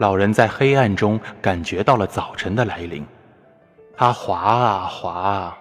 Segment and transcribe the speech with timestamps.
[0.00, 3.06] 老人在黑暗中感觉到了早晨的来临。
[3.94, 5.58] 他划啊划啊，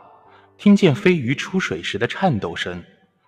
[0.57, 2.81] 听见飞鱼出水时的颤抖声，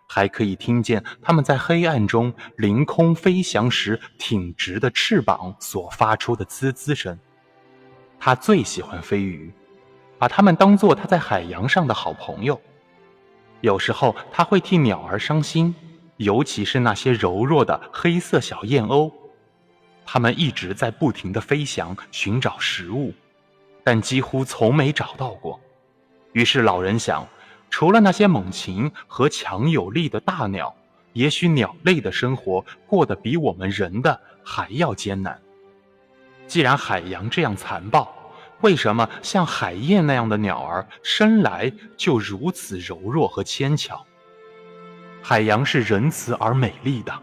[0.07, 7.19] 还可以听见它们在黑暗中凌空飞翔时挺直的翅膀所发出的滋滋声。
[8.17, 9.53] 他最喜欢飞鱼，
[10.17, 12.57] 把它们当做他在海洋上的好朋友。
[13.59, 15.75] 有时候他会替鸟儿伤心，
[16.15, 19.11] 尤其是那些柔弱的黑色小燕鸥。
[20.05, 23.13] 它们一直在不停地飞翔，寻找食物。
[23.83, 25.59] 但几乎从没找到过，
[26.33, 27.27] 于是老人想，
[27.69, 30.75] 除了那些猛禽和强有力的大鸟，
[31.13, 35.41] 也许鸟类的生活过得比我们人的还要艰难。
[36.45, 38.13] 既然海洋这样残暴，
[38.59, 44.05] 为什么像海燕那样的鸟儿生来就如此柔弱和纤巧？
[45.23, 47.13] 海洋是仁慈而美丽的，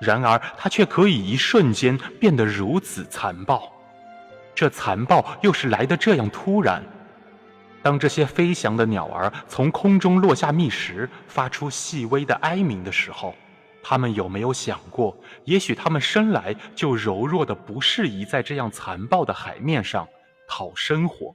[0.00, 3.72] 然而它却可以一瞬间变得如此残暴。
[4.54, 6.82] 这残暴又是来得这样突然。
[7.82, 13.34] 当这些飞翔的鸟儿从空中落下觅食，发出细微的哀鸣的时候，
[13.82, 20.06] 它们有没有想过，也许它们生来就柔弱的不适宜在这样残暴的海面上
[20.48, 21.34] 讨生活？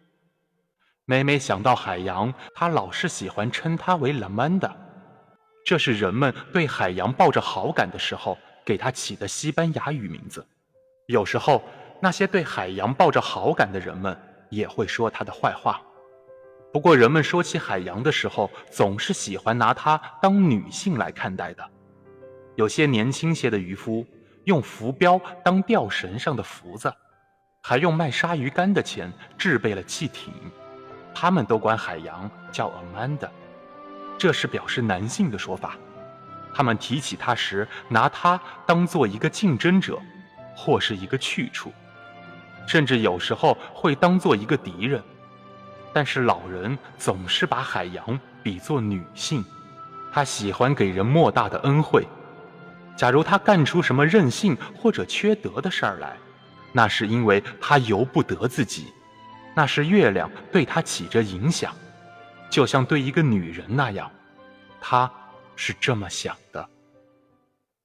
[1.06, 4.72] 每每想到海洋，他老是喜欢称它为 La Manda，
[5.66, 10.46] 这是人们对海洋抱着好感的时候给它起的西班牙语名字。
[11.08, 11.62] 有时候。
[12.02, 14.18] 那些对海洋抱着好感的人们
[14.50, 15.82] 也会说它的坏话。
[16.74, 21.64] 不过，人们说起海洋的时候，总是喜欢拿它当女性来看待的。
[22.56, 24.06] 有些年轻些的渔夫
[24.44, 26.94] 用浮标当钓绳上的浮子，
[27.62, 30.34] 还用卖鲨鱼干的钱制备了汽艇。
[31.16, 33.30] 他们都管海洋叫 Amanda，
[34.18, 35.78] 这是表示男性的说法。
[36.54, 40.00] 他们提起它时，拿它当做一个竞争者，
[40.56, 41.74] 或是一个去处。
[42.66, 45.04] 甚至有时候会当做一个敌人，
[45.92, 49.44] 但是老人总是把海洋比作女性，
[50.14, 52.08] 他喜欢给人莫大的恩惠。
[52.96, 56.16] 假如他干出什么任性或者缺德的事儿来，
[56.72, 58.86] 那是因为他由不得自己，
[59.56, 61.74] 那是月亮对他起着影响，
[62.50, 64.10] 就像对一个女人那样，
[64.80, 65.12] 他
[65.56, 66.70] 是这么想的。